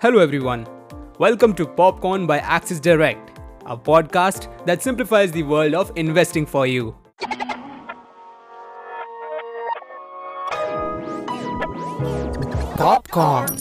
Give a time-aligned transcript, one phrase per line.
[0.00, 0.64] Hello, everyone.
[1.18, 6.68] Welcome to Popcorn by Axis Direct, a podcast that simplifies the world of investing for
[6.68, 6.94] you.
[12.76, 13.58] Popcorn.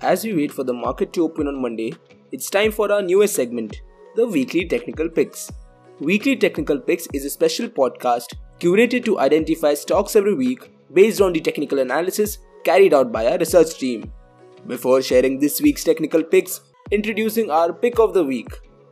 [0.00, 1.92] As we wait for the market to open on Monday,
[2.32, 3.82] it's time for our newest segment,
[4.14, 5.52] the Weekly Technical Picks.
[6.00, 11.34] Weekly Technical Picks is a special podcast curated to identify stocks every week based on
[11.34, 14.10] the technical analysis carried out by our research team.
[14.66, 18.48] Before sharing this week's technical picks, introducing our pick of the week,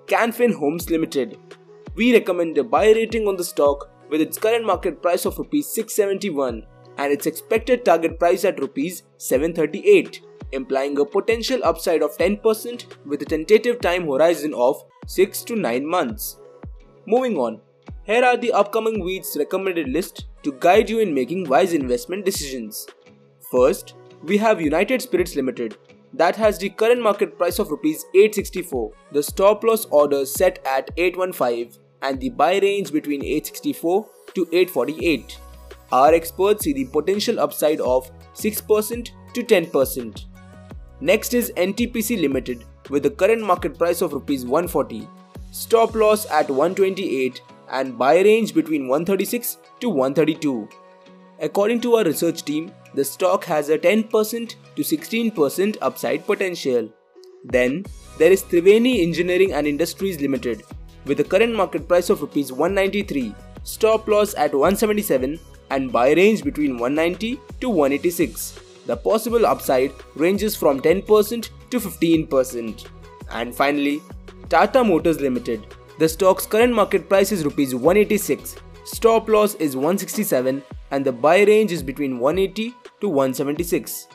[0.07, 1.39] Canfin Homes Limited.
[1.97, 5.67] We recommend a buy rating on the stock with its current market price of Rs
[5.75, 6.65] 671
[6.99, 10.21] and its expected target price at rupees 738,
[10.53, 15.85] implying a potential upside of 10% with a tentative time horizon of 6 to 9
[15.85, 16.39] months.
[17.07, 17.61] Moving on,
[18.05, 22.87] here are the upcoming week's recommended list to guide you in making wise investment decisions.
[23.55, 25.77] First, we have United Spirits Limited
[26.13, 28.91] that has the current market price of rupees 864.
[29.13, 35.39] The stop loss order set at 815 and the buy range between 864 to 848.
[35.93, 40.25] Our experts see the potential upside of 6% to 10%.
[41.01, 45.07] Next is NTPC Limited with the current market price of rupees 140
[45.53, 50.69] stop loss at 128 and buy range between 136 to 132.
[51.41, 56.89] According to our research team, the stock has a 10% to 16% upside potential.
[57.45, 57.85] Then
[58.19, 60.63] there is Triveni Engineering and Industries Limited
[61.07, 65.39] with a current market price of Rs 193, stop loss at 177
[65.71, 68.61] and buy range between 190 to 186.
[68.87, 72.87] The possible upside ranges from 10% to 15%.
[73.31, 74.03] And finally,
[74.49, 75.67] Tata Motors Limited.
[75.99, 81.43] The stock's current market price is rupees 186, stop loss is 167 and the buy
[81.43, 84.09] range is between 180 to 176.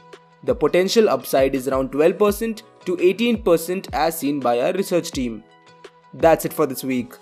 [0.43, 5.43] The potential upside is around 12% to 18% as seen by our research team.
[6.13, 7.13] That's it for this week.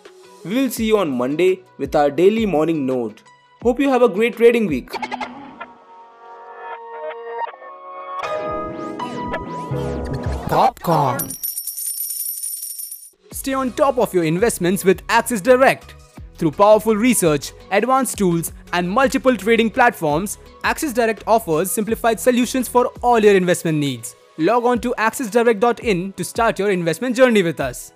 [0.45, 3.23] We will see you on Monday with our daily morning note.
[3.61, 4.91] Hope you have a great trading week.
[10.47, 11.31] Popcorn.
[13.31, 15.96] Stay on top of your investments with Axis Direct.
[16.37, 22.87] Through powerful research, advanced tools, and multiple trading platforms, Axis Direct offers simplified solutions for
[23.01, 24.15] all your investment needs.
[24.37, 27.91] Log on to axisdirect.in to start your investment journey with us.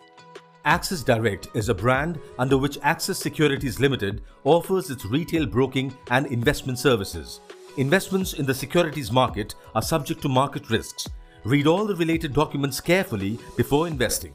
[0.66, 6.25] Axis Direct is a brand under which Axis Securities Limited offers its retail broking and
[6.28, 7.41] investment services.
[7.78, 11.08] Investments in the securities market are subject to market risks.
[11.44, 14.34] Read all the related documents carefully before investing.